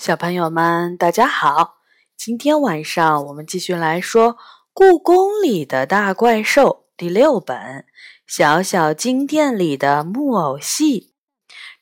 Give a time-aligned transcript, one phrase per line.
[0.00, 1.74] 小朋友们，大家好！
[2.16, 4.32] 今天晚上我们继续来说
[4.72, 7.58] 《故宫里的大怪兽》第六本
[8.26, 11.12] 《小小金殿里的木偶戏》。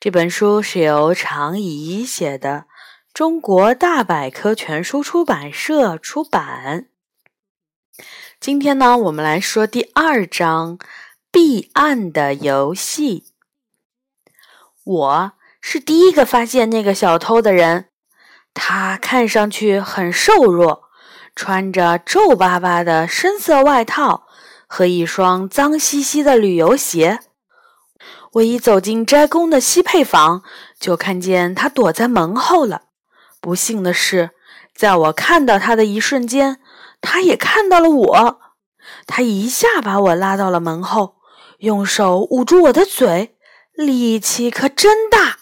[0.00, 2.64] 这本书是由常怡写的，
[3.14, 6.88] 中国大百科全书出版社出版。
[8.40, 10.76] 今天呢，我们来说第二章
[11.30, 13.20] 《避案的游戏》。
[14.82, 17.84] 我是第一个发现那个小偷的人。
[18.60, 20.82] 他看上去很瘦弱，
[21.36, 24.26] 穿着皱巴巴的深色外套
[24.66, 27.20] 和一双脏兮兮的旅游鞋。
[28.32, 30.42] 我一走进斋宫的西配房，
[30.78, 32.82] 就看见他躲在门后了。
[33.40, 34.30] 不幸的是，
[34.74, 36.60] 在我看到他的一瞬间，
[37.00, 38.40] 他也看到了我。
[39.06, 41.14] 他一下把我拉到了门后，
[41.58, 43.36] 用手捂住我的嘴，
[43.72, 45.37] 力气可真大。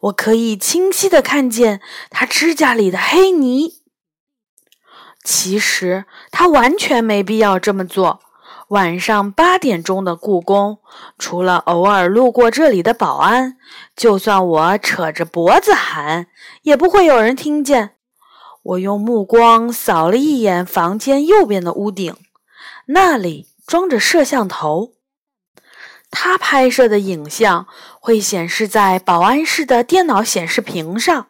[0.00, 3.82] 我可以清晰的看见他指甲里的黑泥。
[5.22, 8.20] 其实他完全没必要这么做。
[8.68, 10.78] 晚上八点钟的故宫，
[11.18, 13.56] 除了偶尔路过这里的保安，
[13.96, 16.28] 就算我扯着脖子喊，
[16.62, 17.96] 也不会有人听见。
[18.62, 22.14] 我用目光扫了一眼房间右边的屋顶，
[22.86, 24.92] 那里装着摄像头。
[26.10, 27.66] 他拍摄的影像
[28.00, 31.28] 会显示在保安室的电脑显示屏上。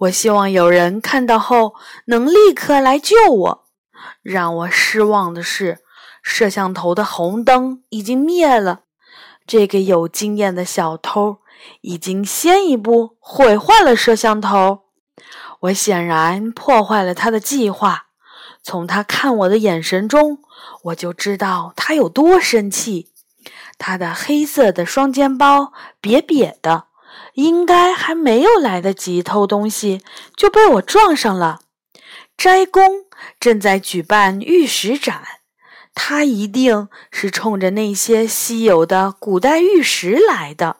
[0.00, 1.74] 我希望有人看到后
[2.06, 3.64] 能立刻来救我。
[4.22, 5.78] 让我失望的是，
[6.22, 8.80] 摄像头的红灯已经灭了。
[9.46, 11.38] 这个有经验的小偷
[11.80, 14.80] 已经先一步毁坏了摄像头。
[15.60, 18.06] 我显然破坏了他的计划。
[18.62, 20.38] 从他看我的眼神中，
[20.84, 23.12] 我就知道他有多生气。
[23.78, 26.88] 他的黑色的双肩包瘪瘪的，
[27.34, 30.02] 应该还没有来得及偷东西，
[30.36, 31.60] 就被我撞上了。
[32.36, 33.06] 斋宫
[33.40, 35.22] 正在举办玉石展，
[35.94, 40.78] 他一定是冲着那些稀有的古代玉石来的。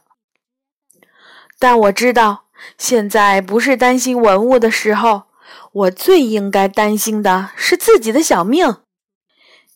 [1.58, 2.44] 但我知道，
[2.76, 5.24] 现在不是担心文物的时候，
[5.72, 8.76] 我最应该担心的是自己的小命。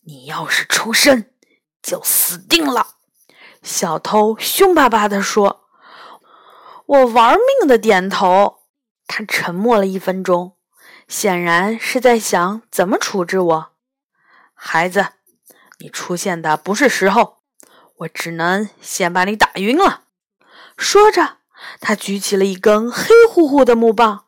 [0.05, 1.25] 你要是出声，
[1.81, 2.87] 就死定了。
[3.63, 5.65] 小偷凶巴巴地说
[6.85, 8.59] ：“我玩命的点头。”
[9.07, 10.55] 他沉默了一分钟，
[11.07, 13.71] 显然是在想怎么处置我。
[14.53, 15.07] 孩子，
[15.79, 17.37] 你出现的不是时候，
[17.97, 20.03] 我只能先把你打晕了。
[20.77, 21.37] 说着，
[21.79, 24.25] 他举起了一根黑乎乎的木棒。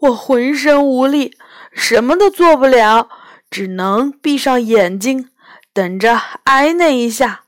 [0.00, 1.36] 我浑身无力，
[1.72, 3.08] 什么都做不了，
[3.50, 5.30] 只能闭上眼睛，
[5.72, 7.44] 等着挨那一下。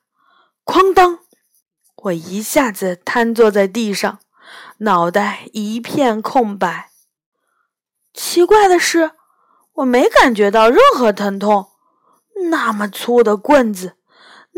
[0.65, 1.21] 哐当！
[2.06, 4.21] 我一下子瘫坐在地上，
[4.78, 6.91] 脑袋一片空白。
[8.12, 9.12] 奇怪的是，
[9.75, 11.71] 我没感觉到任何疼痛。
[12.50, 13.97] 那么粗的棍子，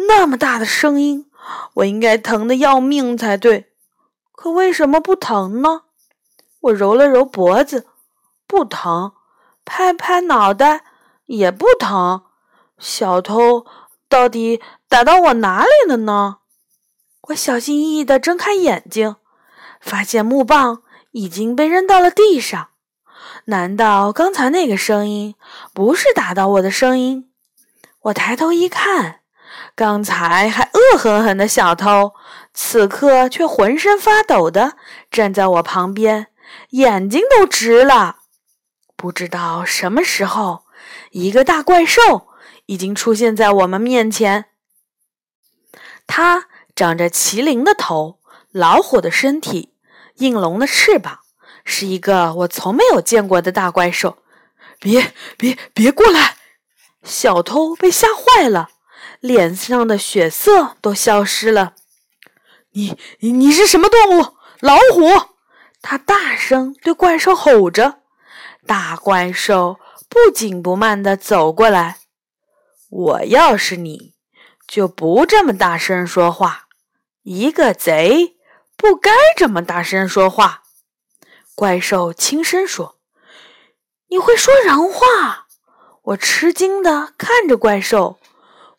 [0.08, 1.30] 那么大的声音，
[1.74, 3.72] 我应该疼得要命才对。
[4.32, 5.82] 可为什么不疼呢？
[6.60, 7.86] 我揉了揉脖子，
[8.46, 9.12] 不疼；
[9.64, 10.84] 拍拍脑袋，
[11.26, 12.24] 也不疼。
[12.78, 13.64] 小偷
[14.08, 16.37] 到底打到我哪里了呢？
[17.28, 19.16] 我小心翼翼地睁开眼睛，
[19.80, 22.70] 发现木棒已经被扔到了地上。
[23.46, 25.34] 难道刚才那个声音
[25.74, 27.30] 不是打到我的声音？
[28.02, 29.20] 我抬头一看，
[29.74, 32.14] 刚才还恶狠狠的小偷，
[32.54, 34.76] 此刻却浑身发抖的
[35.10, 36.28] 站在我旁边，
[36.70, 38.20] 眼睛都直了。
[38.96, 40.64] 不知道什么时候，
[41.10, 42.28] 一个大怪兽
[42.66, 44.46] 已经出现在我们面前。
[46.06, 46.46] 他。
[46.78, 48.20] 长着麒麟的头，
[48.52, 49.74] 老虎的身体，
[50.18, 51.18] 应龙的翅膀，
[51.64, 54.18] 是一个我从没有见过的大怪兽。
[54.78, 56.36] 别别别过来！
[57.02, 58.68] 小偷被吓坏了，
[59.18, 61.74] 脸上的血色都消失了。
[62.70, 64.36] 你你是什么动物？
[64.60, 65.32] 老虎！
[65.82, 68.02] 他大声对怪兽吼着。
[68.68, 71.98] 大怪兽不紧不慢地走过来。
[72.88, 74.14] 我要是你，
[74.68, 76.66] 就不这么大声说话。
[77.22, 78.36] 一个贼
[78.76, 80.62] 不该这么大声说话。
[81.54, 82.98] 怪兽轻声说
[84.08, 85.46] ：“你会说人话？”
[86.08, 88.18] 我吃惊的看着怪兽。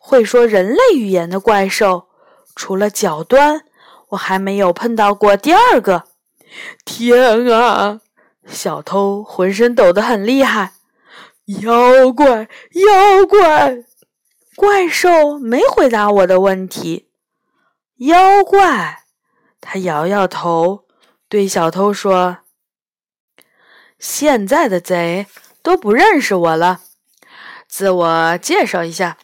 [0.02, 2.08] 会说人类语言的怪兽，
[2.56, 3.66] 除了脚端，
[4.08, 6.04] 我还没有碰到过第二个。
[6.86, 8.00] 天啊！
[8.46, 10.72] 小偷浑身抖得很厉害。
[11.60, 13.84] 妖怪，妖怪！
[14.56, 17.09] 怪兽没回答我的问题。
[18.00, 19.02] 妖怪，
[19.60, 20.86] 他摇摇头，
[21.28, 22.38] 对小偷说
[24.00, 25.26] ：“现在的贼
[25.62, 26.80] 都不认识我了。
[27.68, 29.18] 自我介绍一下，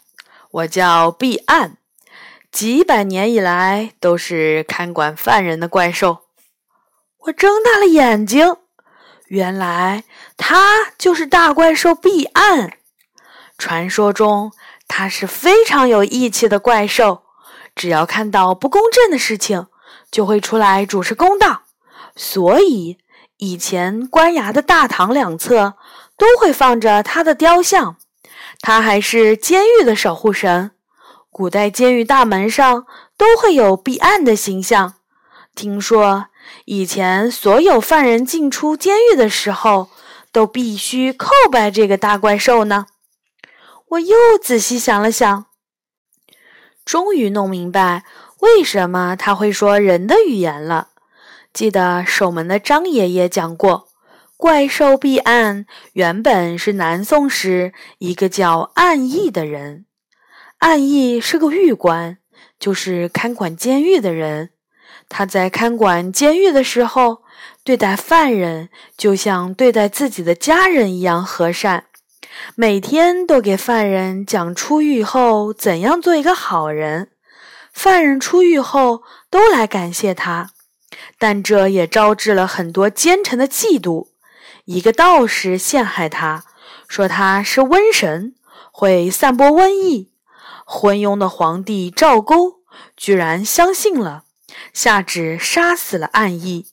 [0.50, 1.78] 我叫毕岸，
[2.52, 6.26] 几百年以来都是看管犯人的怪兽。
[7.20, 8.58] 我睁大了眼睛，
[9.29, 10.05] 原来
[10.37, 12.76] 他就是大怪兽毕岸。
[13.56, 14.52] 传说中，
[14.87, 17.22] 他是非常有义气的怪兽，
[17.76, 19.67] 只要看到不公正的事情，
[20.11, 21.62] 就会出来主持公道。
[22.17, 22.99] 所以，
[23.37, 25.75] 以前官衙的大堂两侧
[26.17, 27.96] 都会放着他的雕像。
[28.62, 30.70] 他还是监狱的守护神，
[31.31, 32.87] 古代监狱大门上
[33.19, 34.94] 都会有避案的形象。
[35.55, 36.26] 听说
[36.64, 39.90] 以前所有犯人进出监狱的时候，
[40.32, 42.87] 都必须叩拜这个大怪兽呢。
[43.88, 45.46] 我又仔细想了想，
[46.86, 48.04] 终于弄明白
[48.40, 50.88] 为什么他会说人的语言了。
[51.52, 53.88] 记得守门的张爷爷讲过，
[54.36, 59.84] 怪兽毕岸原本是南宋时一个叫暗义的人。
[60.58, 62.18] 暗义是个狱官，
[62.58, 64.50] 就是看管监狱的人。
[65.08, 67.22] 他在看管监狱的时候，
[67.64, 71.85] 对待犯人就像对待自己的家人一样和善，
[72.54, 77.10] 每天都给犯人讲出狱后怎样做一个好人。
[77.72, 80.50] 犯人出狱后都来感谢他。
[81.18, 84.08] 但这也招致了很多奸臣的嫉妒。
[84.64, 86.44] 一个道士陷害他，
[86.88, 88.34] 说他是瘟神，
[88.70, 90.10] 会散播瘟疫。
[90.64, 92.60] 昏庸的皇帝赵构
[92.96, 94.24] 居然相信了，
[94.72, 96.66] 下旨杀死了暗义。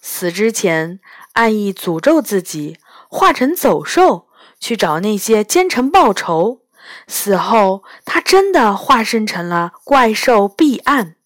[0.00, 1.00] 死之前，
[1.32, 4.25] 暗义诅咒自己化成走兽
[4.58, 6.62] 去找那些奸臣报仇。
[7.08, 11.16] 死后，他真的化身成了怪兽毕岸，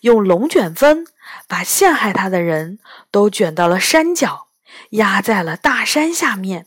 [0.00, 1.06] 用龙卷风。
[1.46, 2.78] 把陷害他的人
[3.10, 4.48] 都卷到了山脚，
[4.90, 6.66] 压在了大山下面。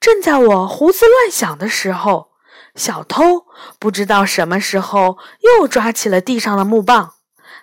[0.00, 2.30] 正在我胡思乱想的时候，
[2.74, 3.46] 小偷
[3.78, 7.14] 不知道什么时候又抓起了地上的木棒。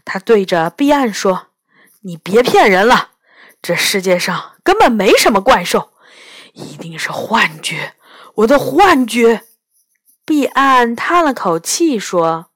[0.04, 1.48] 他对着毕岸说
[2.04, 3.12] ：“你别骗人了，
[3.62, 5.92] 这世界上根本没什么怪兽，
[6.56, 7.94] 一定是幻觉，
[8.38, 9.44] 我的幻觉。”
[10.26, 12.48] 毕岸叹了口气说：“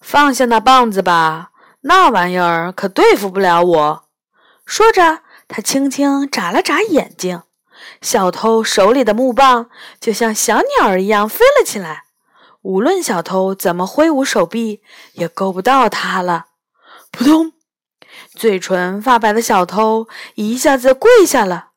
[0.00, 1.48] 放下那棒子吧。”
[1.82, 4.04] 那玩意儿可对付不了我。
[4.66, 7.42] 说着，他轻轻眨了眨眼睛，
[8.02, 12.04] 小偷手里的木棒就像小鸟儿一样飞了起来。
[12.60, 14.82] 无论小偷怎么挥舞手臂，
[15.14, 16.48] 也够不到它了。
[17.10, 17.54] 扑通！
[18.34, 21.69] 嘴唇发白的小偷一下子跪下了。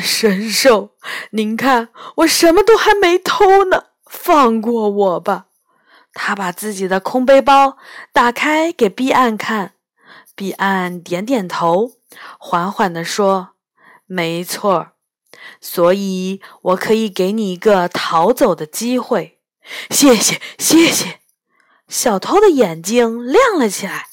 [0.00, 0.90] 神兽，
[1.30, 5.46] 您看，我什么都还没偷呢，放过我吧。
[6.14, 7.76] 他把自己的空背包
[8.12, 9.74] 打开给彼岸看，
[10.34, 11.92] 彼岸点点头，
[12.38, 13.50] 缓缓地说
[14.06, 14.88] ：“没错，
[15.60, 19.38] 所以我可以给你一个逃走的机会。”
[19.90, 21.20] 谢谢，谢谢。
[21.88, 24.08] 小偷的眼睛亮了起来，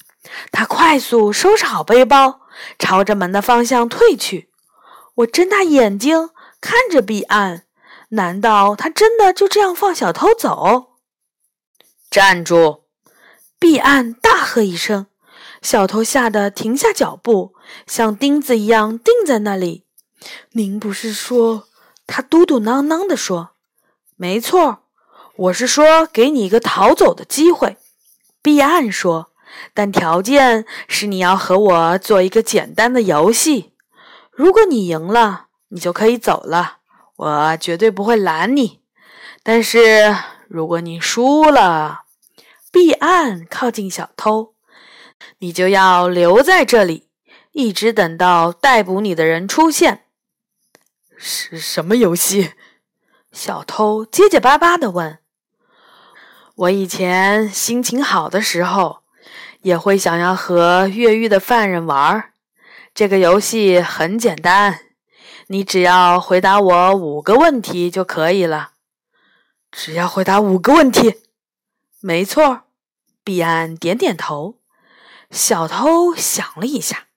[0.51, 2.41] 他快速收拾好背包，
[2.77, 4.49] 朝着门的方向退去。
[5.15, 6.29] 我睁大眼睛
[6.59, 7.63] 看着彼岸，
[8.09, 10.97] 难道他真的就这样放小偷走？
[12.11, 12.83] 站住！
[13.57, 15.07] 彼岸大喝一声，
[15.61, 17.53] 小偷吓得停下脚步，
[17.87, 19.85] 像钉子一样钉在那里。
[20.51, 21.67] 您不是说……
[22.07, 23.51] 他嘟嘟囔囔地说
[24.15, 24.83] ：“没错，
[25.37, 27.77] 我是说给你一个逃走的机会。”
[28.43, 29.31] 彼岸说
[29.73, 33.71] ：“但条件是你要和我做一个简单的游戏。
[34.35, 36.79] 如果你赢了，你就可以走了，
[37.15, 38.81] 我绝对不会拦你。
[39.41, 40.15] 但是
[40.47, 42.01] 如果你输了……”
[42.69, 44.53] 避案，靠近小偷，
[45.37, 47.07] 你就要留在这里，
[47.53, 50.03] 一直等到逮捕你的人出现。
[51.15, 52.51] 是什么游戏？
[53.31, 55.19] 小偷结结巴巴地问。
[56.55, 59.03] 我以前心情好的时候，
[59.61, 62.31] 也会想要和越狱的犯人玩。
[62.95, 64.79] 这个游戏很简单，
[65.47, 68.71] 你只要回答我五个问题就可以了。
[69.69, 71.15] 只要回答五个问题，
[71.99, 72.61] 没错。
[73.21, 74.61] 毕安点点头，
[75.29, 77.07] 小偷想了一下，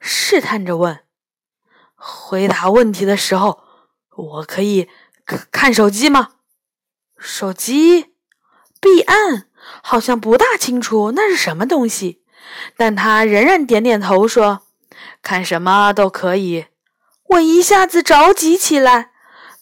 [0.00, 1.00] 试探着问
[1.94, 3.62] ：“回答问题的时候，
[4.16, 4.88] 我可以
[5.52, 6.36] 看手机吗？”
[7.20, 8.14] 手机，
[8.80, 9.50] 毕安
[9.82, 12.22] 好像不大清楚那是什么东西，
[12.78, 14.62] 但他仍然点点头说
[15.22, 16.66] ：“看什么都可以。”
[17.30, 19.10] 我一下子着急起来。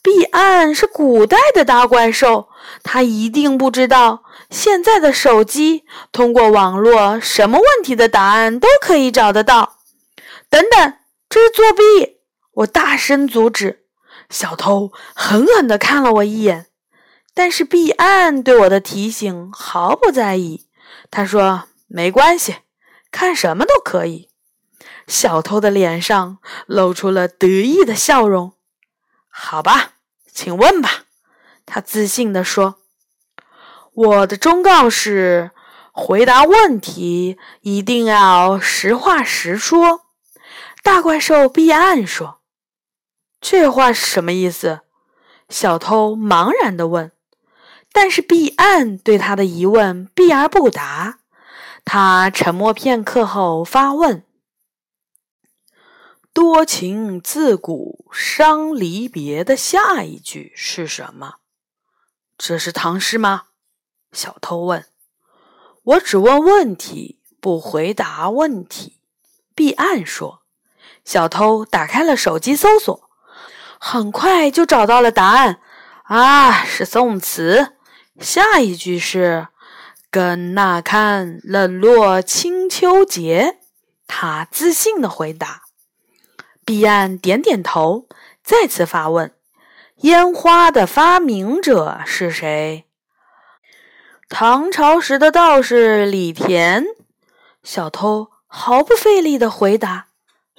[0.01, 2.49] 毕岸是古代的大怪兽，
[2.83, 9.81] 他一定不知道现在的手机通过网络，什么问题的答案都可以找得到。
[10.49, 10.95] 等等，
[11.29, 12.21] 这是作弊！
[12.53, 13.85] 我大声阻止。
[14.31, 16.67] 小偷狠狠地看了我一眼，
[17.35, 20.69] 但是毕岸对我的提醒毫不在意。
[21.11, 22.57] 他说：“没关系，
[23.11, 24.28] 看什么都可以。”
[25.09, 28.53] 小偷的脸上露出了得意的笑容。
[29.29, 29.95] “好吧，
[30.33, 31.05] 请问吧。”
[31.67, 32.77] 他自信地说。
[33.93, 35.51] “我的忠告是，
[35.91, 40.03] 回答问题一定要实话实说。”
[40.85, 42.39] 大怪兽毕岸说。
[43.41, 44.81] 这话是什么意思？
[45.49, 47.11] 小偷茫然地问。
[47.91, 51.21] 但是毕岸对他的疑问避而不答。
[51.85, 54.23] 他沉默片刻后发问
[56.39, 61.39] ：“多情自古伤离别的下一句是什么？”
[62.39, 63.47] 这是唐诗吗？
[64.13, 64.87] 小偷问。
[65.83, 69.01] 我只问问题，不回答问题。
[69.57, 70.43] 毕岸说。
[71.05, 73.11] 小偷打开了手机搜索。
[73.81, 75.61] 很快就找到了答案，
[76.05, 77.73] 啊，是宋词。
[78.21, 79.49] 下一句是
[80.09, 83.59] “更那看冷落清秋节”。
[84.07, 85.63] 他自信的回答。
[86.69, 88.09] 彼岸点点头，
[88.45, 89.33] 再次发问
[90.05, 92.85] ：“烟花的发明者是谁？”
[94.29, 96.85] 唐朝时的道士李田。
[97.63, 100.09] 小偷毫不费力的回答：“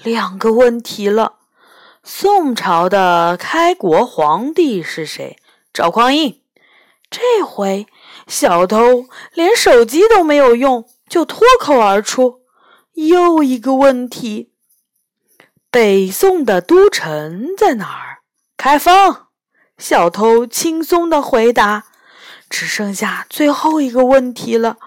[0.02, 1.34] 两个问题了。”
[2.02, 5.38] 宋朝的开国皇帝是谁？
[5.72, 6.42] 赵匡胤。
[7.12, 7.86] 这回
[8.26, 12.42] 小偷连手机都没有用，就脱口而出
[12.98, 14.54] ：“又一个问题。
[15.72, 18.20] 北宋的都城在哪儿？”
[18.58, 19.28] 开封。
[19.78, 21.86] 小偷轻松的回答
[22.50, 24.78] ：“只剩下最后一个问题了。”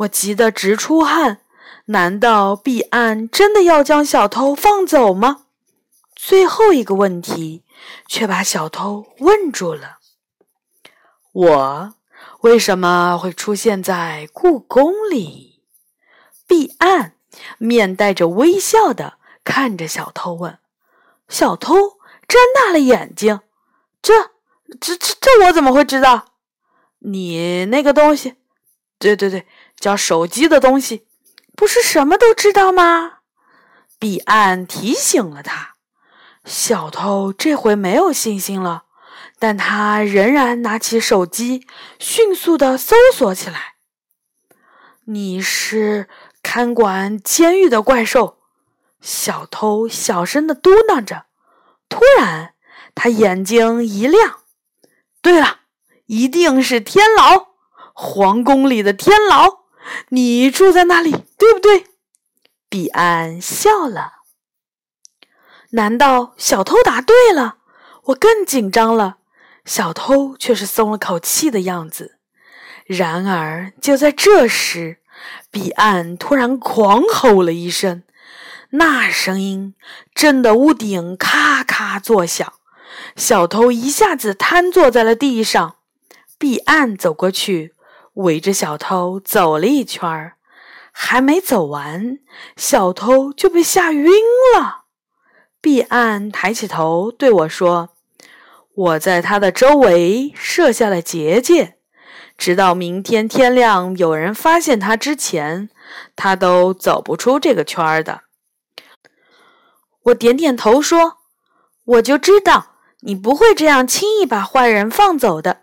[0.00, 1.40] 我急得直出汗。
[1.86, 5.44] 难道毕岸真的要将小偷放走吗？
[6.14, 7.62] 最后一个问题
[8.08, 9.98] 却把小偷问住了
[11.32, 11.94] ：“我
[12.40, 15.62] 为什么会出现在故宫里？”
[16.46, 17.14] 毕岸
[17.58, 19.15] 面带着微笑的
[19.46, 20.58] 看着小偷问
[21.30, 21.76] ：“小偷
[22.26, 23.40] 睁大了眼睛，
[24.02, 24.32] 这、
[24.80, 26.34] 这、这、这我怎么会知道？
[26.98, 28.34] 你那个东西，
[28.98, 29.46] 对对对，
[29.78, 31.06] 叫手机的东西，
[31.54, 33.18] 不是什么都知道吗？”
[34.00, 35.76] 彼岸提醒了他。
[36.44, 38.86] 小偷这回没有信心了，
[39.38, 41.64] 但他仍然拿起手机，
[42.00, 43.76] 迅速的搜索起来。
[45.04, 46.08] 你是
[46.42, 48.38] 看管监狱的怪兽，
[49.00, 51.26] 小偷小声的嘟囔着。
[51.88, 52.54] 突然，
[52.94, 54.40] 他眼睛一亮。
[55.22, 55.60] 对了，
[56.06, 57.48] 一定是天牢，
[57.94, 59.60] 皇宫里的天牢。
[60.08, 61.86] 你住在那里，对不对？
[62.68, 64.12] 彼岸笑了。
[65.70, 67.58] 难道小偷答对了？
[68.06, 69.18] 我更紧张了。
[69.64, 72.18] 小偷却是松了口气的样子。
[72.84, 74.98] 然而，就在这时，
[75.50, 78.04] 彼岸突然狂吼了一声，
[78.78, 79.74] 那声音
[80.14, 82.52] 震得屋顶咔咔作响。
[83.14, 85.76] 小偷一下子瘫坐在了地上。
[86.38, 87.74] 彼岸走过去，
[88.14, 90.34] 围着小偷走了一圈儿，
[90.92, 92.18] 还没走完，
[92.56, 94.10] 小偷就被吓晕
[94.54, 94.84] 了。
[95.62, 97.90] 毕岸抬起头对我说
[98.74, 101.76] ：“我在他的周围设下了结界，
[102.36, 105.70] 直到明天天亮有人发现他之前，
[106.14, 108.24] 他都走不出这个圈儿的。”
[110.06, 111.18] 我点点头说
[111.84, 115.62] ：“我就知道你不会这样轻易把坏人放走的。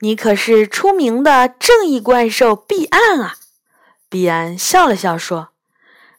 [0.00, 3.36] 你可是出名的正义怪兽毕岸啊！”
[4.10, 5.50] 毕岸笑了笑说：“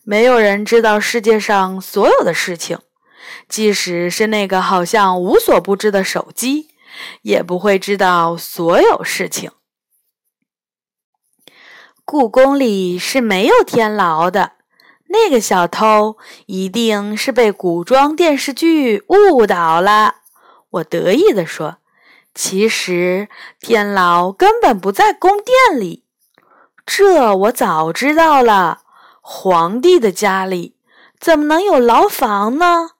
[0.03, 2.79] 没有人知道世界上所有的事情。”
[3.47, 6.69] 即使是那个好像无所不知的手机，
[7.21, 9.51] 也不会知道所有事情。
[12.05, 14.53] 故宫里是没有天牢的，
[15.11, 20.15] 那个小偷一定是被古装电视剧误导了。
[20.69, 21.77] 我得意地说
[22.35, 23.27] ：“其实
[23.59, 26.05] 天牢根本不在宫殿里，
[26.85, 28.81] 这我早知道了。
[29.21, 30.75] 皇帝的家里
[31.19, 32.91] 怎么能有牢房呢？”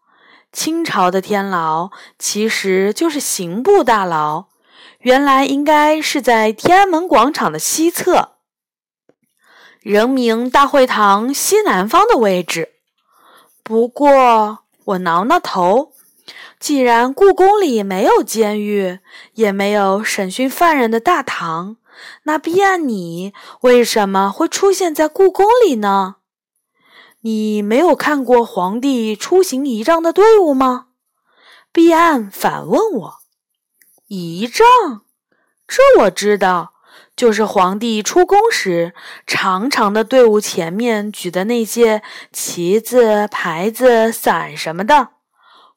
[0.52, 4.46] 清朝的天牢其实就是刑部大牢，
[5.02, 8.32] 原来应该是在天安门广场的西侧，
[9.82, 12.74] 人民大会堂西南方的位置。
[13.64, 15.94] 不过我挠挠头，
[16.60, 19.00] 既然故宫里没有监狱，
[19.36, 21.78] 也没有审讯犯人的大堂，
[22.24, 26.18] 那毕岸你为什么会出现在故宫里呢？
[27.22, 30.88] 你没有看过皇帝出行仪仗的队伍吗？
[31.72, 33.14] 毕岸反问我
[34.08, 35.04] ：“仪仗？
[35.68, 36.74] 这我知道，
[37.20, 38.94] 就是皇帝出宫时，
[39.28, 45.10] 长长的队伍前面举的那些旗子、牌子、伞什么的。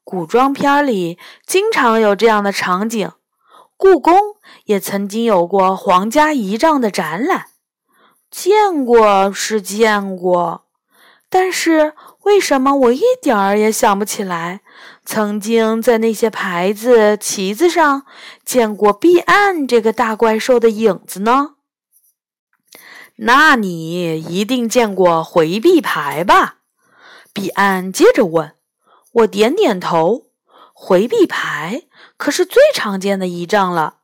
[0.04, 3.10] 古装片里经常有这样的场景，
[3.76, 4.14] 故宫
[4.66, 7.46] 也曾经有过皇家仪仗的展览。
[8.30, 10.66] 见过是见过，
[11.28, 14.60] 但是为什么我一点儿也想不起来？”
[15.04, 18.04] 曾经在那些牌子、旗子上
[18.44, 21.56] 见过“彼岸”这个大怪兽的影子呢？
[23.16, 26.58] 那你一定见过回避牌吧？
[27.32, 28.54] 彼岸接着问。
[29.12, 30.26] 我点点头。
[30.74, 31.82] 回避牌
[32.16, 33.98] 可是最常见的仪仗了。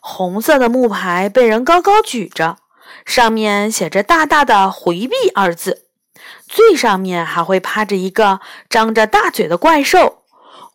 [0.00, 2.58] 红色的木牌被人高高举着，
[3.04, 5.86] 上面写着大大的“回避”二字，
[6.52, 10.18] 最上面还会趴着一个张着大嘴的怪兽。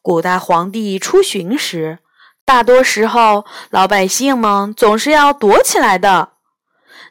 [0.01, 1.99] 古代皇帝出巡时，
[2.43, 6.29] 大多时候老百姓们总是要躲起来的。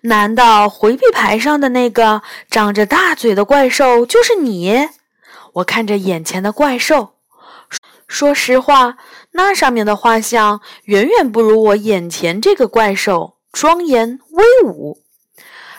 [0.03, 4.89] 难道回避牌上的那个张着大嘴的怪兽就是你？
[5.55, 7.15] 我看着眼前的怪兽，
[8.09, 8.97] 说实话，
[9.31, 15.05] 那上面的画像远远不如我眼前这个怪兽庄严威武。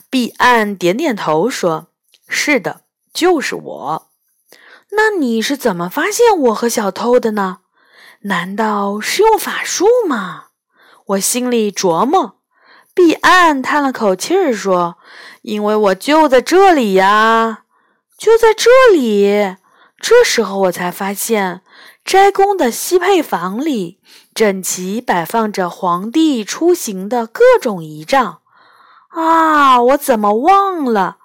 [0.09, 1.87] 彼岸点点头说
[2.27, 2.81] ：“是的，
[3.13, 4.07] 就是我。”
[4.91, 7.59] 那你是怎么发现我和小偷的呢？
[8.21, 10.45] 难道是用法术吗？
[11.07, 12.37] 我心里琢磨。
[12.93, 14.97] 彼岸叹了口气儿说
[15.43, 17.63] ：“因为我就在这里呀，
[18.17, 19.57] 就在这里。”
[19.99, 21.61] 这时候我才发现，
[22.05, 23.99] 斋宫的西配房里
[24.33, 28.39] 整齐摆放着皇帝出行的各种仪仗。
[29.09, 31.17] 啊，我怎么忘了？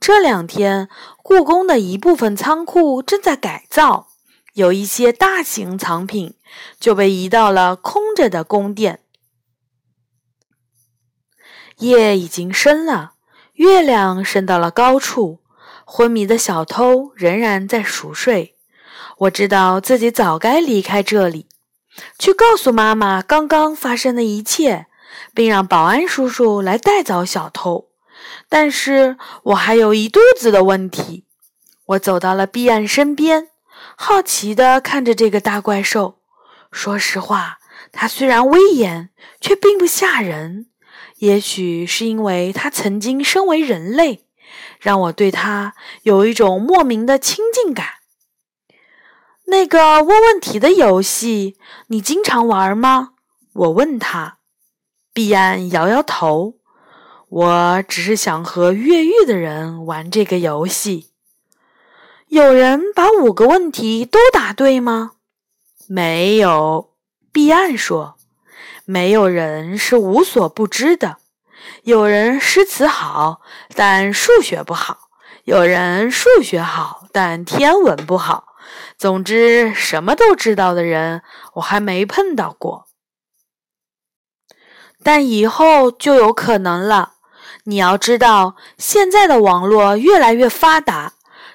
[0.00, 0.88] 这两天。
[1.22, 4.08] 故宫的一部分仓库正在改造，
[4.54, 6.34] 有一些大型藏品
[6.80, 9.00] 就被移到了空着的宫殿。
[11.76, 13.12] 夜已经深了，
[13.52, 15.40] 月亮升到了高处，
[15.84, 18.56] 昏迷的小偷仍然在熟睡。
[19.18, 21.46] 我知道自己早该离开这里，
[22.18, 24.86] 去告诉妈妈刚刚发生的一切，
[25.34, 27.87] 并让保安叔叔来带走小偷。
[28.48, 31.24] 但是我还有一肚子的问题。
[31.86, 33.48] 我走到了碧岸身边，
[33.96, 36.18] 好奇地看着这个大怪兽。
[36.70, 37.58] 说实话，
[37.92, 40.66] 它虽然威严，却并不吓人。
[41.18, 44.26] 也许是因为它曾经身为人类，
[44.78, 47.86] 让我对它有一种莫名的亲近感。
[49.46, 53.14] 那个问问题的游戏，你经常玩吗？
[53.54, 54.36] 我问他。
[55.14, 56.57] 碧岸摇摇头。
[57.28, 61.10] 我只是想和越狱的人玩这个游戏。
[62.28, 65.12] 有人把五个问题都答对吗？
[65.86, 66.94] 没有。
[67.30, 68.16] 彼岸说
[68.86, 71.18] ：“没有人是无所不知的。
[71.82, 73.42] 有人诗词好，
[73.74, 75.08] 但数学不好；
[75.44, 78.56] 有人数学好，但天文不好。
[78.96, 81.22] 总之，什么都知道的人，
[81.54, 82.86] 我还没碰到过。
[85.02, 87.16] 但以后就有可能了。”
[87.68, 91.12] 你要知道，现在的网络越来越发达，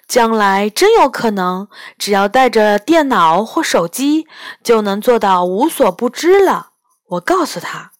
[0.07, 4.27] 将来真有可能，只要带着电脑或手机，
[4.63, 6.73] 就能做到无所不知了。
[7.07, 7.93] 我告诉他，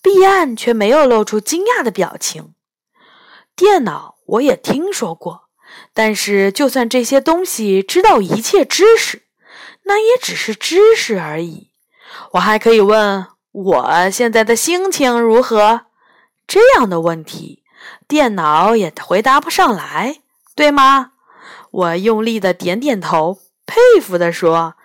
[0.00, 2.54] 彼岸却没有露出惊讶的表情。
[3.54, 5.42] 电脑我也听说过，
[5.92, 9.24] 但是就算这些东西知道一切知识，
[9.82, 11.68] 那也只是知识而已。
[12.32, 15.82] 我还可以问我现在的心情如何。
[16.46, 17.62] 这样的问题，
[18.06, 20.20] 电脑也回答不上来，
[20.54, 21.12] 对吗？
[21.70, 24.76] 我用力的点点头，佩服的说：“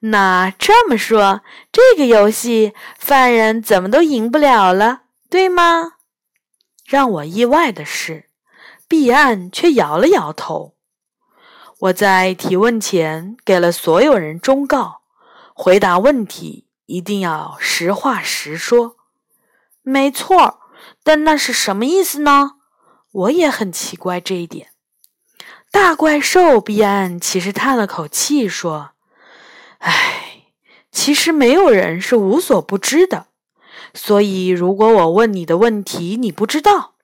[0.00, 5.94] 那这么说，这个游戏犯人怎么都赢不了了，对吗？”
[6.86, 8.28] 让我意外的是，
[8.86, 10.74] 彼岸却摇了摇头。
[11.80, 15.00] 我在提问前给了所有人忠告：
[15.52, 18.96] 回答问题一定要实话实说。
[19.82, 20.60] 没错。
[21.02, 22.52] 但那是什么意思呢？
[23.12, 24.68] 我也很奇怪这一点。
[25.70, 28.90] 大怪兽彼岸其实叹了口气说
[29.78, 30.52] ：“唉，
[30.90, 33.26] 其实没有人是无所不知的。
[33.94, 36.94] 所以，如果我问你的问题你不知道，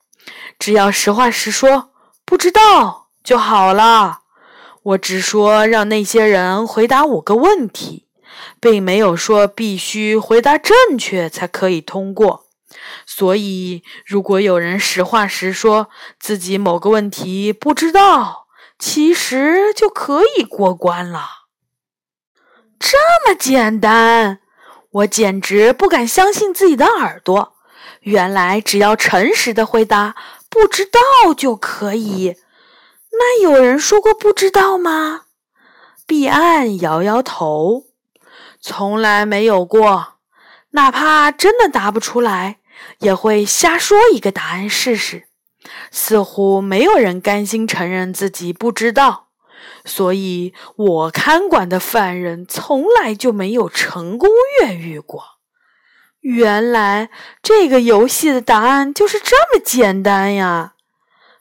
[0.58, 1.90] 只要实话实说，
[2.24, 4.20] 不知道就好了。
[4.82, 8.08] 我只说让那些人回答五个问题，
[8.60, 12.41] 并没有说必须回答正确才可以通过。”
[13.06, 18.46] 所以，如果有人实话实说自己某个问题不知道，
[18.78, 21.26] 其实就可以过关了。
[22.78, 24.40] 这么简单，
[24.90, 27.54] 我简直不敢相信自己的耳朵。
[28.00, 30.16] 原来只要诚实的回答
[30.50, 32.36] “不知道”就可以。
[33.12, 35.26] 那有人说过不知道吗？
[36.04, 37.84] 彼岸摇摇头，
[38.60, 40.14] 从来没有过。
[40.70, 42.58] 哪怕真的答不出来，
[42.98, 45.28] 也会瞎说一个答案试试。
[45.90, 49.28] 似乎没有人甘心承认自己不知道，
[49.84, 54.28] 所以我看管的犯人从来就没有成功
[54.60, 55.22] 越狱过。
[56.20, 57.10] 原来
[57.42, 60.74] 这个游戏的答案就是这么简单呀！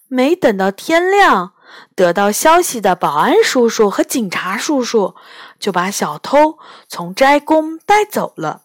[0.08, 1.54] 没等到天亮，
[1.96, 5.16] 得到消息的保安叔叔和警察叔叔
[5.60, 8.64] 就把小偷从斋宫带走了。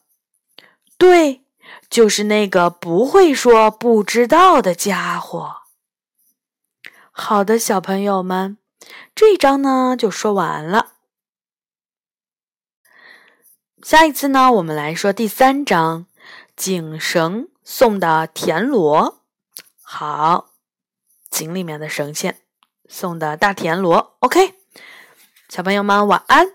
[0.98, 1.45] 对，
[1.88, 5.62] 就是那个不会说不知道的家伙。
[7.10, 8.58] 好的，小朋友们，
[9.14, 10.92] 这一章呢就说完了。
[13.82, 16.06] 下一次呢，我们来说第三章，
[16.56, 19.22] 井绳送的田螺。
[19.80, 20.50] 好，
[21.30, 22.42] 井里面的绳线
[22.88, 24.16] 送的大田螺。
[24.18, 24.54] OK，
[25.48, 26.52] 小朋友们晚安。